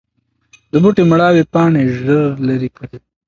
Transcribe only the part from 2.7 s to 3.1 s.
کړئ.